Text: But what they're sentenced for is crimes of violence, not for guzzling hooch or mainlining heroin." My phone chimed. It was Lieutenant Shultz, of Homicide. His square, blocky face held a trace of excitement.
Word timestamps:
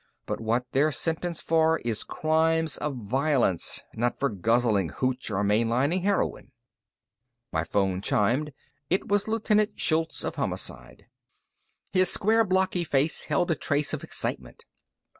But 0.25 0.41
what 0.41 0.65
they're 0.71 0.91
sentenced 0.91 1.43
for 1.43 1.77
is 1.81 2.03
crimes 2.03 2.75
of 2.77 2.95
violence, 2.95 3.83
not 3.93 4.19
for 4.19 4.29
guzzling 4.29 4.89
hooch 4.89 5.29
or 5.29 5.43
mainlining 5.43 6.01
heroin." 6.01 6.51
My 7.51 7.63
phone 7.63 8.01
chimed. 8.01 8.51
It 8.89 9.09
was 9.09 9.27
Lieutenant 9.27 9.79
Shultz, 9.79 10.23
of 10.23 10.37
Homicide. 10.37 11.05
His 11.93 12.09
square, 12.09 12.43
blocky 12.43 12.83
face 12.83 13.25
held 13.25 13.51
a 13.51 13.55
trace 13.55 13.93
of 13.93 14.03
excitement. 14.03 14.65